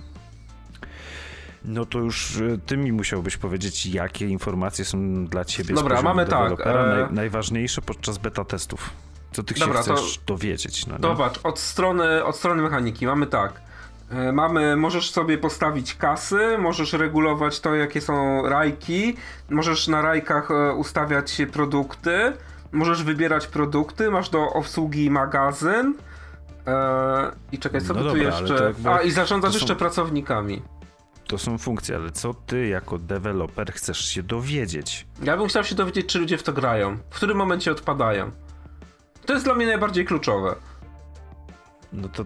[1.64, 6.26] No to już y, ty mi musiałbyś powiedzieć, jakie informacje są dla ciebie Dobra, mamy
[6.26, 6.60] tak.
[6.60, 6.74] E...
[6.74, 8.90] Naj, najważniejsze podczas beta testów.
[9.32, 10.34] Co ty Dobra, się chcesz to...
[10.34, 10.86] dowiedzieć?
[10.86, 13.60] No, Zobacz, od strony, od strony mechaniki mamy tak.
[14.10, 19.16] E, mamy, możesz sobie postawić kasy, możesz regulować to, jakie są rajki,
[19.50, 22.32] możesz na rajkach e, ustawiać produkty,
[22.72, 25.94] możesz wybierać produkty, masz do obsługi magazyn.
[26.66, 28.64] Eee, I czekaj, co no tu dobra, jeszcze?
[28.64, 29.56] Jakby, A, i zarządzasz są...
[29.56, 30.62] jeszcze pracownikami
[31.30, 35.06] to są funkcje, ale co ty jako deweloper chcesz się dowiedzieć?
[35.22, 38.30] Ja bym chciał się dowiedzieć, czy ludzie w to grają, w którym momencie odpadają.
[39.26, 40.54] To jest dla mnie najbardziej kluczowe.
[41.92, 42.24] No to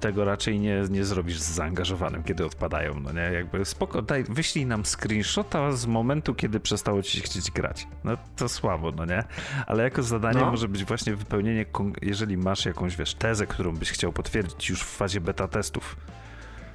[0.00, 3.20] tego raczej nie, nie zrobisz z zaangażowanym, kiedy odpadają, no nie?
[3.20, 7.88] Jakby spoko, daj, wyślij nam screenshota z momentu, kiedy przestało ci się chcieć grać.
[8.04, 9.24] No to słabo, no nie?
[9.66, 10.50] Ale jako zadanie no.
[10.50, 11.66] może być właśnie wypełnienie,
[12.02, 15.96] jeżeli masz jakąś, wiesz, tezę, którą byś chciał potwierdzić już w fazie beta testów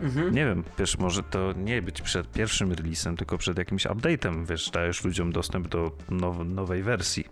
[0.02, 0.36] Mhm.
[0.36, 4.70] Nie wiem, wiesz, może to nie być przed pierwszym releasem, tylko przed jakimś update'em, wiesz,
[4.70, 7.26] dajesz ludziom dostęp do now nowej wersji.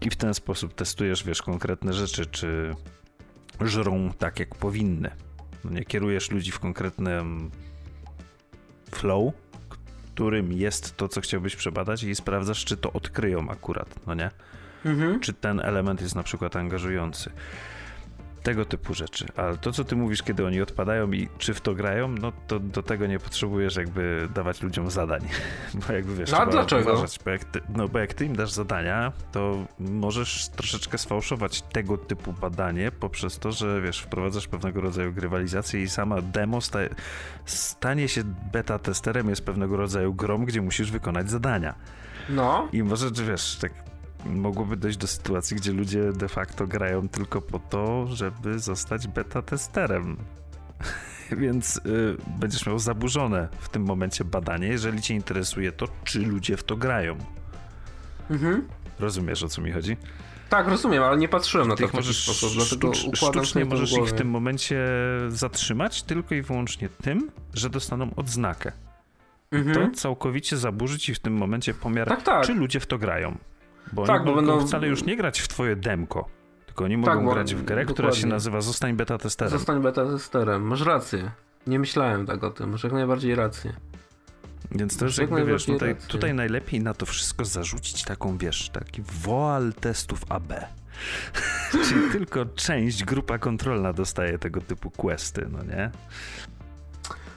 [0.00, 2.74] I w ten sposób testujesz, wiesz, konkretne rzeczy, czy
[3.60, 5.10] żrą tak, jak powinny.
[5.64, 7.50] No nie kierujesz ludzi w konkretnym
[8.90, 9.34] flow,
[10.14, 14.30] którym jest to, co chciałbyś przebadać i sprawdzasz, czy to odkryją akurat, no nie?
[14.84, 15.20] Mhm.
[15.20, 17.30] Czy ten element jest na przykład angażujący.
[18.44, 19.26] Tego typu rzeczy.
[19.36, 22.58] Ale to, co ty mówisz, kiedy oni odpadają i czy w to grają, no to
[22.58, 25.20] do tego nie potrzebujesz jakby dawać ludziom zadań.
[25.86, 26.92] Bo jakby wiesz, no, a dlaczego?
[26.92, 31.62] Uważać, bo jak ty, no bo jak ty im dasz zadania, to możesz troszeczkę sfałszować
[31.62, 36.78] tego typu badanie poprzez to, że wiesz, wprowadzasz pewnego rodzaju grywalizację i sama demo sta
[37.44, 41.74] stanie się beta testerem jest pewnego rodzaju grom, gdzie musisz wykonać zadania.
[42.28, 42.68] No.
[42.72, 43.72] I może, wiesz, tak
[44.26, 49.42] mogłoby dojść do sytuacji, gdzie ludzie de facto grają tylko po to, żeby zostać beta
[49.42, 50.16] testerem.
[51.42, 51.80] Więc y,
[52.40, 56.76] będziesz miał zaburzone w tym momencie badanie, jeżeli cię interesuje to, czy ludzie w to
[56.76, 57.16] grają.
[58.30, 58.68] Mhm.
[58.98, 59.96] Rozumiesz, o co mi chodzi?
[60.48, 63.92] Tak, rozumiem, ale nie patrzyłem na to w taki możesz, sposób, dlatego sztucz, Sztucznie możesz
[63.92, 64.86] ich w tym momencie
[65.28, 68.72] zatrzymać tylko i wyłącznie tym, że dostaną odznakę.
[69.50, 69.90] Mhm.
[69.90, 72.46] To całkowicie zaburzyć i w tym momencie pomiar, tak, tak.
[72.46, 73.38] czy ludzie w to grają.
[73.94, 76.28] Bo tak, oni bo będą wcale już nie grać w twoje demko,
[76.66, 77.94] tylko oni tak, mogą grać w grę, dokładnie.
[77.94, 79.52] która się nazywa Zostań beta testerem.
[79.52, 81.30] Zostań beta testerem, masz rację.
[81.66, 83.72] Nie myślałem tak o tym, masz jak najbardziej rację.
[84.70, 89.02] Więc to jest jakby, wiesz, tutaj, tutaj najlepiej na to wszystko zarzucić taką, wiesz, taki
[89.02, 90.52] woal testów AB.
[91.88, 95.90] Czyli tylko część, grupa kontrolna dostaje tego typu questy, no nie?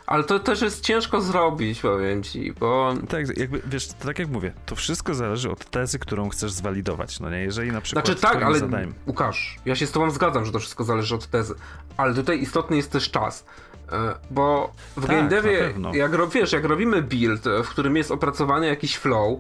[0.08, 2.94] Ale to też jest ciężko zrobić, powiem ci, bo...
[3.10, 7.30] Tak, jakby, wiesz, tak jak mówię, to wszystko zależy od tezy, którą chcesz zwalidować, no
[7.30, 7.38] nie?
[7.38, 8.06] Jeżeli na przykład...
[8.06, 8.94] Znaczy tak, ale zadaniem...
[9.08, 11.56] Łukasz, ja się z tobą zgadzam, że to wszystko zależy od tezy,
[11.98, 13.46] ale tutaj istotny jest też czas.
[13.92, 18.68] E, bo w tak, game devie, jak, wiesz, jak robimy build, w którym jest opracowany
[18.68, 19.40] jakiś flow,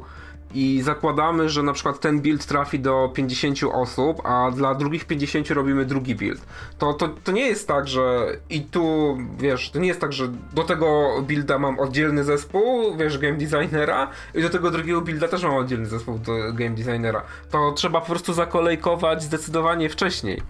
[0.58, 5.50] i zakładamy, że na przykład ten build trafi do 50 osób, a dla drugich 50
[5.50, 6.42] robimy drugi build.
[6.78, 10.28] To, to, to nie jest tak, że i tu, wiesz, to nie jest tak, że
[10.54, 15.44] do tego builda mam oddzielny zespół, wiesz, game designera i do tego drugiego builda też
[15.44, 17.22] mam oddzielny zespół do game designera.
[17.52, 20.42] To trzeba po prostu zakolejkować zdecydowanie wcześniej.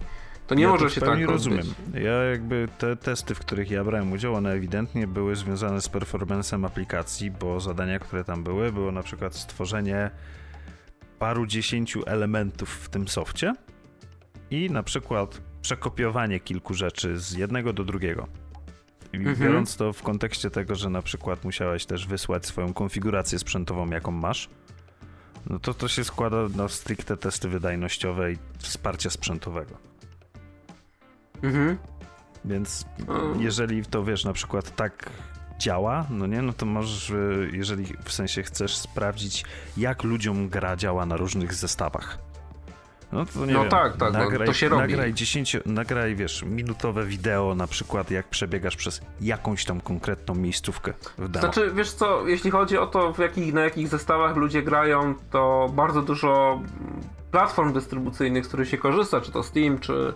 [0.48, 1.66] To nie ja może to się tak rozumiem.
[1.94, 6.64] Ja jakby te testy, w których ja brałem udział, one ewidentnie były związane z performancem
[6.64, 10.10] aplikacji, bo zadania, które tam były, było na przykład stworzenie
[11.18, 13.54] paru dziesięciu elementów w tym softie
[14.50, 18.28] i na przykład przekopiowanie kilku rzeczy z jednego do drugiego.
[19.12, 19.36] Mhm.
[19.36, 24.10] biorąc to w kontekście tego, że na przykład musiałeś też wysłać swoją konfigurację sprzętową, jaką
[24.10, 24.48] masz,
[25.50, 29.87] no to to się składa na stricte testy wydajnościowe i wsparcia sprzętowego.
[31.42, 31.78] Mhm.
[32.44, 32.84] Więc
[33.38, 35.10] jeżeli to wiesz, na przykład tak
[35.58, 37.12] działa, no nie, no to możesz,
[37.52, 39.44] jeżeli w sensie chcesz sprawdzić,
[39.76, 42.18] jak ludziom gra działa na różnych zestawach.
[43.12, 44.82] No to nie no wiem, tak, tak, nagraj, to się robi.
[44.82, 50.92] Nagraj, 10, nagraj, wiesz, minutowe wideo na przykład, jak przebiegasz przez jakąś tam konkretną miejscówkę
[51.18, 51.40] w demo.
[51.40, 55.70] Znaczy, wiesz co, jeśli chodzi o to, w jakich, na jakich zestawach ludzie grają, to
[55.74, 56.60] bardzo dużo
[57.30, 60.12] platform dystrybucyjnych, z których się korzysta, czy to Steam, czy E,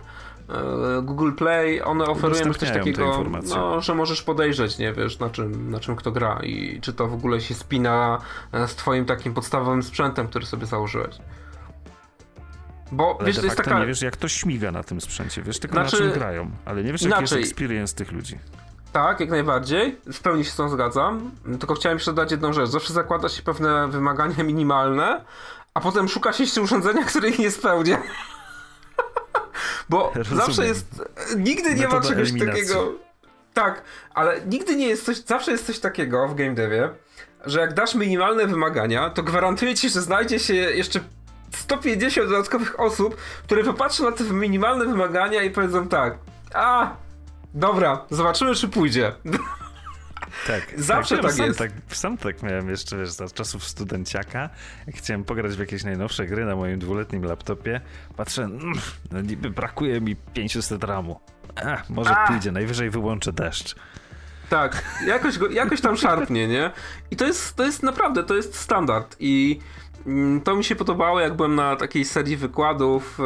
[1.01, 5.79] Google Play, one oferują coś takiego, no, że możesz podejrzeć, nie wiesz, na czym, na
[5.79, 9.83] czym kto gra i czy to w ogóle się spina e, z twoim takim podstawowym
[9.83, 11.15] sprzętem, który sobie założyłeś.
[12.91, 13.79] Bo ale wiesz, to jest taka...
[13.79, 16.83] nie wiesz, jak to śmiga na tym sprzęcie, wiesz tylko znaczy, na czym grają, ale
[16.83, 18.37] nie wiesz, jaki jest experience tych ludzi.
[18.93, 19.99] Tak, jak najbardziej.
[20.13, 21.31] W pełni się z tą zgadzam.
[21.59, 22.69] Tylko chciałem jeszcze dodać jedną rzecz.
[22.69, 25.25] Zawsze zakłada się pewne wymagania minimalne,
[25.73, 28.01] a potem szuka się jeszcze urządzenia, które ich nie spełnia.
[29.89, 30.45] Bo Rozumiem.
[30.45, 31.03] zawsze jest.
[31.37, 32.61] Nigdy nie Metoda ma czegoś eliminacji.
[32.63, 32.91] takiego.
[33.53, 35.17] Tak, ale nigdy nie jest coś.
[35.17, 36.89] Zawsze jest coś takiego w game devie,
[37.45, 40.99] że jak dasz minimalne wymagania, to gwarantuję ci, że znajdzie się jeszcze
[41.51, 46.17] 150 dodatkowych osób, które popatrzą na te minimalne wymagania i powiedzą tak.
[46.53, 46.95] A,
[47.53, 49.13] dobra, zobaczymy, czy pójdzie.
[50.47, 50.73] Tak.
[50.77, 51.59] Zawsze tak, tak sam jest.
[51.59, 54.49] Tak, sam tak miałem jeszcze, wiesz, za czasów studenciaka,
[54.87, 57.81] jak chciałem pograć w jakieś najnowsze gry na moim dwuletnim laptopie,
[58.15, 58.73] patrzę, mm,
[59.11, 61.19] no niby brakuje mi 500 ramu.
[61.55, 62.27] A, może A.
[62.27, 63.75] pójdzie, najwyżej wyłączę deszcz.
[64.49, 66.71] Tak, jakoś, go, jakoś tam szarpnie, nie?
[67.11, 69.59] I to jest, to jest naprawdę, to jest standard i
[70.43, 73.19] to mi się podobało, jak byłem na takiej serii wykładów,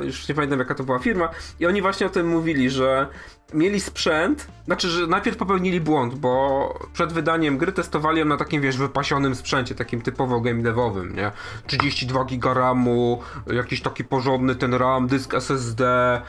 [0.00, 1.28] e, już nie pamiętam jaka to była firma,
[1.60, 3.06] i oni właśnie o tym mówili, że
[3.54, 8.62] mieli sprzęt, znaczy, że najpierw popełnili błąd, bo przed wydaniem gry testowali ją na takim,
[8.62, 11.32] wiesz, wypasionym sprzęcie, takim typowo game devowym, nie?
[11.66, 16.22] 32 giga RAMu, jakiś taki porządny ten RAM, dysk SSD, e,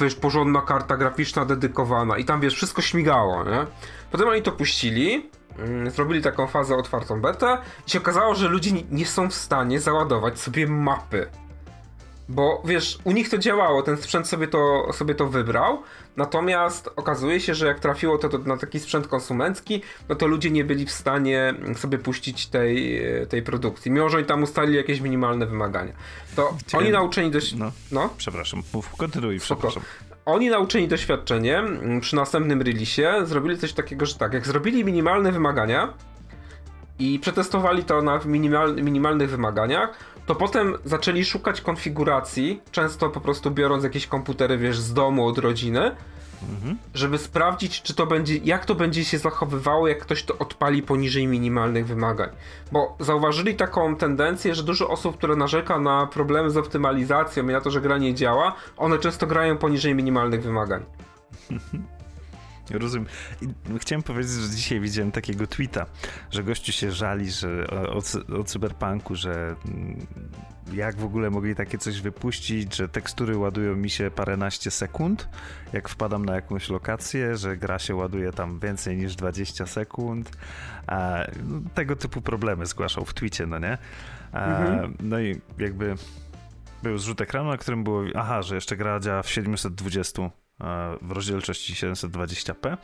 [0.00, 3.66] wiesz, porządna karta graficzna dedykowana i tam, wiesz, wszystko śmigało, nie?
[4.10, 5.30] Potem oni to puścili, mm,
[5.88, 10.40] zrobili taką fazę otwartą betę i się okazało, że ludzie nie są w stanie załadować
[10.40, 11.26] sobie mapy
[12.28, 15.82] bo wiesz, u nich to działało, ten sprzęt sobie to, sobie to wybrał,
[16.16, 20.50] natomiast okazuje się, że jak trafiło to, to na taki sprzęt konsumencki, no to ludzie
[20.50, 25.00] nie byli w stanie sobie puścić tej, tej produkcji, mimo że oni tam ustalili jakieś
[25.00, 25.92] minimalne wymagania.
[26.36, 26.84] To Ciekawe.
[26.84, 27.54] oni nauczeni dość...
[27.54, 28.10] No, no?
[28.16, 29.82] Przepraszam, mów, kontynuuj, przepraszam.
[30.26, 35.94] Oni nauczeni doświadczeniem przy następnym releasie zrobili coś takiego, że tak, jak zrobili minimalne wymagania
[36.98, 39.90] i przetestowali to na minimal, minimalnych wymaganiach,
[40.26, 45.38] to potem zaczęli szukać konfiguracji, często po prostu biorąc jakieś komputery, wiesz, z domu, od
[45.38, 45.96] rodziny,
[46.94, 51.26] żeby sprawdzić, czy to będzie, jak to będzie się zachowywało, jak ktoś to odpali poniżej
[51.26, 52.30] minimalnych wymagań.
[52.72, 57.60] Bo zauważyli taką tendencję, że dużo osób, które narzeka na problemy z optymalizacją i na
[57.60, 60.84] to, że gra nie działa, one często grają poniżej minimalnych wymagań.
[62.70, 63.06] Rozumiem.
[63.80, 65.86] Chciałem powiedzieć, że dzisiaj widziałem takiego tweeta,
[66.30, 68.02] że gościu się żali że, o,
[68.38, 70.06] o cyberpunku, że mm,
[70.72, 75.28] jak w ogóle mogli takie coś wypuścić, że tekstury ładują mi się paręnaście sekund,
[75.72, 80.30] jak wpadam na jakąś lokację, że gra się ładuje tam więcej niż 20 sekund.
[80.86, 83.78] A, no, tego typu problemy zgłaszał w twicie, no nie?
[84.32, 84.96] A, mhm.
[85.00, 85.94] No i jakby
[86.82, 90.41] był zrzut ekranu, na którym było, aha, że jeszcze gra działa w 720
[91.02, 92.76] w rozdzielczości 720p.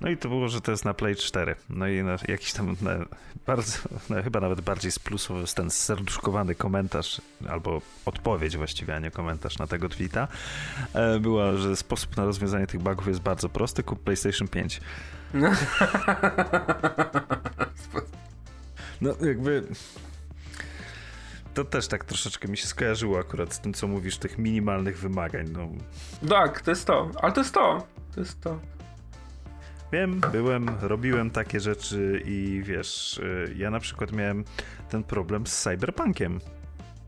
[0.00, 1.54] No i to było, że to jest na Play 4.
[1.70, 2.90] No i na jakiś tam na
[3.46, 3.72] bardzo,
[4.10, 9.66] no chyba nawet bardziej splusowy ten serduszkowany komentarz, albo odpowiedź właściwie, a nie komentarz na
[9.66, 10.28] tego tweeta,
[10.94, 14.80] e, była, że sposób na rozwiązanie tych bugów jest bardzo prosty, kup PlayStation 5.
[19.00, 19.64] No jakby
[21.54, 25.46] to też tak troszeczkę mi się skojarzyło akurat z tym, co mówisz, tych minimalnych wymagań.
[25.52, 25.68] No.
[26.28, 27.86] Tak, to jest to, ale to jest to.
[28.14, 28.60] To jest to.
[29.92, 34.44] Wiem, byłem, robiłem takie rzeczy i wiesz, y, ja na przykład miałem
[34.90, 36.40] ten problem z cyberpunkiem.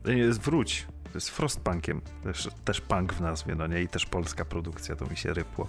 [0.05, 4.45] Jest wróć, to jest frostpunkiem, też, też punk w nazwie, no nie, i też polska
[4.45, 5.67] produkcja, to mi się rypło.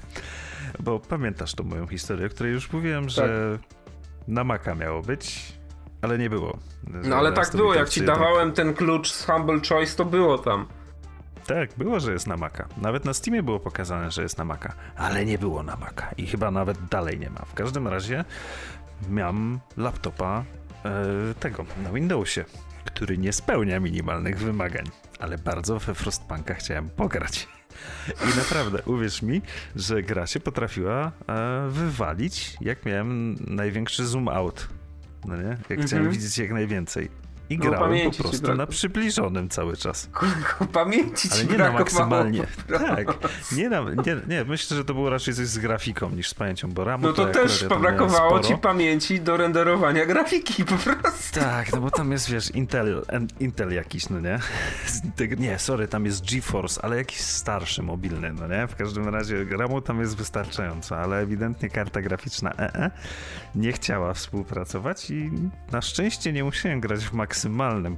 [0.80, 3.10] Bo pamiętasz tą moją historię, o której już mówiłem, tak.
[3.10, 3.58] że
[4.28, 5.57] na Maca miało być,
[6.02, 6.58] ale nie było.
[6.86, 10.66] No ale tak było, jak ci dawałem ten klucz z Humble Choice, to było tam.
[11.46, 12.68] Tak, było, że jest na Maca.
[12.76, 16.26] Nawet na Steamie było pokazane, że jest na Maca, ale nie było na Maca i
[16.26, 17.40] chyba nawet dalej nie ma.
[17.40, 18.24] W każdym razie
[19.10, 20.44] miałem laptopa
[20.84, 22.44] e, tego na Windowsie,
[22.84, 24.84] który nie spełnia minimalnych wymagań,
[25.20, 27.48] ale bardzo we Frostpunka chciałem pograć.
[28.34, 29.42] I naprawdę, uwierz mi,
[29.76, 34.68] że gra się potrafiła e, wywalić, jak miałem największy zoom out
[35.26, 35.42] no nie?
[35.42, 35.86] Jak mhm.
[35.88, 37.08] chciałem widzieć jak najwięcej.
[37.50, 40.10] I no, grałem po prostu na przybliżonym cały czas.
[40.72, 42.46] Pamięci Ale nie na maksymalnie.
[42.68, 43.08] Tak.
[43.52, 46.72] Nie, na, nie, nie, myślę, że to było raczej coś z grafiką niż z pamięcią,
[46.72, 51.40] bo RAMu No to, to też brakowało ci pamięci do renderowania grafiki po prostu.
[51.40, 53.02] Tak, no bo tam jest, wiesz, Intel,
[53.40, 54.38] Intel jakiś, no nie?
[55.38, 58.66] Nie, sorry, tam jest GeForce, ale jakiś starszy, mobilny, no nie?
[58.66, 62.90] W każdym razie RAMu tam jest wystarczająco, ale ewidentnie karta graficzna EE
[63.54, 65.30] nie chciała współpracować i
[65.72, 67.96] na szczęście nie musiałem grać w maksymalnie maksymalnym,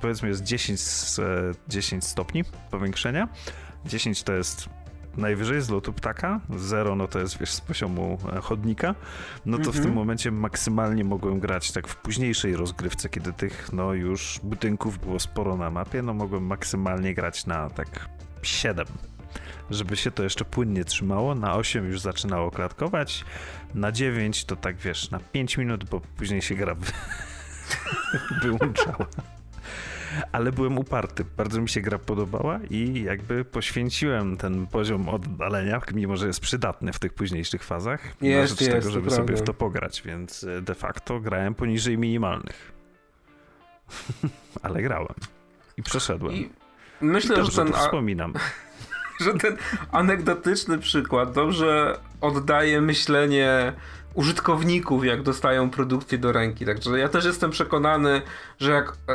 [0.00, 0.80] powiedzmy jest 10,
[1.68, 3.28] 10 stopni powiększenia.
[3.84, 4.68] 10 to jest
[5.16, 8.94] najwyżej z lotu ptaka, 0 no to jest wiesz z poziomu e, chodnika,
[9.46, 9.94] no to w tym mhm.
[9.94, 15.56] momencie maksymalnie mogłem grać tak w późniejszej rozgrywce, kiedy tych no już budynków było sporo
[15.56, 18.08] na mapie, no mogłem maksymalnie grać na tak
[18.42, 18.86] 7
[19.70, 21.34] żeby się to jeszcze płynnie trzymało.
[21.34, 23.24] Na 8 już zaczynało klatkować,
[23.74, 26.76] na 9 to tak wiesz, na 5 minut, bo później się gra
[28.42, 29.06] wyłączała.
[30.32, 31.24] Ale byłem uparty.
[31.36, 36.92] Bardzo mi się gra podobała i jakby poświęciłem ten poziom oddalenia, mimo że jest przydatny
[36.92, 40.44] w tych późniejszych fazach, jest, na rzecz jest, tego, żeby sobie w to pograć, więc
[40.44, 42.72] e, de facto grałem poniżej minimalnych.
[44.62, 45.14] Ale grałem.
[45.76, 46.34] I przeszedłem.
[46.34, 46.50] I
[47.00, 47.72] myślę, I że ten...
[47.72, 48.32] wspominam.
[49.24, 49.56] że ten
[49.92, 53.72] anegdotyczny przykład dobrze oddaje myślenie
[54.14, 56.66] użytkowników, jak dostają produkcję do ręki.
[56.66, 58.22] Także ja też jestem przekonany,
[58.58, 59.14] że jak e,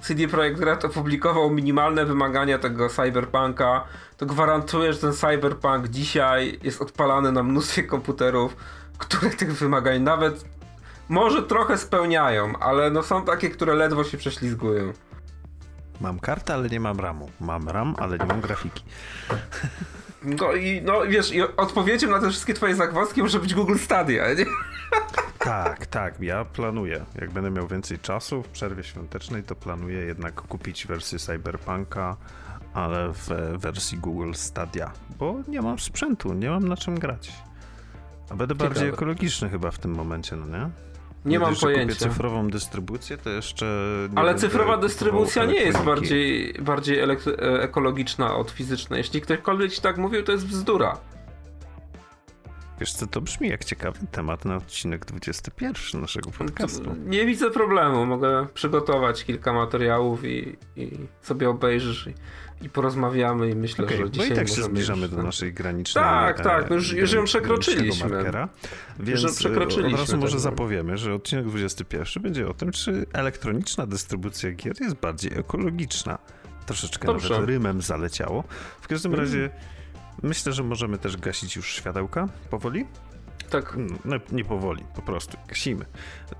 [0.00, 3.84] CD Projekt Red opublikował minimalne wymagania tego cyberpunka,
[4.16, 8.56] to gwarantuję, że ten cyberpunk dzisiaj jest odpalany na mnóstwie komputerów,
[8.98, 10.44] które tych wymagań nawet
[11.08, 14.92] może trochę spełniają, ale no są takie, które ledwo się prześlizgują.
[16.00, 17.30] Mam kartę, ale nie mam RAMu.
[17.40, 18.84] Mam RAM, ale nie mam grafiki.
[20.22, 24.34] No i no wiesz, i odpowiedzią na te wszystkie twoje zagwozdki może być Google Stadia,
[24.34, 24.44] nie?
[25.38, 27.04] Tak, tak, ja planuję.
[27.20, 32.16] Jak będę miał więcej czasu w przerwie świątecznej, to planuję jednak kupić wersję Cyberpunka,
[32.74, 33.28] ale w
[33.58, 37.32] wersji Google Stadia, bo nie mam sprzętu, nie mam na czym grać.
[38.30, 38.70] A będę Ciekawe.
[38.70, 40.70] bardziej ekologiczny chyba w tym momencie, no nie?
[41.24, 41.94] Nie mam pojęcia.
[41.94, 43.66] kupię cyfrową dystrybucję, to jeszcze.
[44.14, 47.16] Ale cyfrowa dystrybucja nie jest bardziej, bardziej e,
[47.62, 48.98] ekologiczna od fizycznej.
[48.98, 50.96] Jeśli ktokolwiek ci tak mówił, to jest bzdura.
[52.80, 56.94] Wiesz co, to brzmi jak ciekawy temat na odcinek 21 naszego podcastu.
[57.06, 60.90] Nie widzę problemu, mogę przygotować kilka materiałów i, i
[61.22, 62.14] sobie obejrzysz i,
[62.64, 66.04] i porozmawiamy i myślę, okay, że dzisiaj No i tak się zbliżamy do naszej granicznej
[66.04, 68.08] Tak, tak, już, już ją przekroczyliśmy.
[68.08, 68.48] Markera,
[69.00, 73.86] więc już przekroczyliśmy od razu może zapowiemy, że odcinek 21 będzie o tym, czy elektroniczna
[73.86, 76.18] dystrybucja gier jest bardziej ekologiczna.
[76.66, 77.34] Troszeczkę Dobrze.
[77.34, 78.44] nawet rymem zaleciało.
[78.80, 79.24] W każdym mm.
[79.24, 79.50] razie
[80.22, 82.86] myślę, że możemy też gasić już światełka powoli.
[83.50, 83.76] Tak.
[84.04, 85.84] No, nie powoli, po prostu gasimy.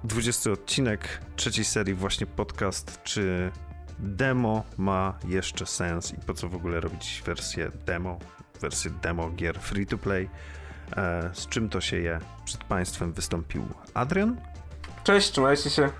[0.04, 3.50] 20 odcinek trzeciej serii, właśnie podcast, czy
[3.98, 8.18] demo ma jeszcze sens i po co w ogóle robić wersję demo,
[8.60, 10.28] wersję demo gier free to play.
[10.96, 12.18] E, z czym to się je?
[12.44, 14.36] Przed Państwem wystąpił Adrian.
[15.04, 15.90] Cześć, trzymajcie się.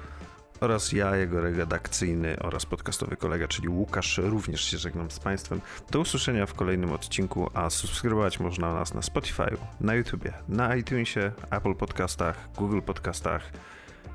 [0.61, 5.61] Oraz ja, jego redakcyjny oraz podcastowy kolega, czyli Łukasz, również się żegnam z Państwem.
[5.91, 11.33] Do usłyszenia w kolejnym odcinku, a subskrybować można nas na Spotify, na YouTubie, na iTunesie,
[11.51, 13.53] Apple Podcastach, Google Podcastach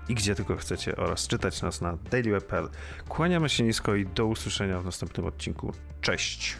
[0.10, 2.70] i gdzie tylko chcecie oraz czytać nas na dailyweb.pl.
[3.10, 5.74] Kłaniamy się nisko i do usłyszenia w następnym odcinku.
[6.02, 6.58] Cześć!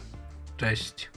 [0.56, 1.10] Cześć!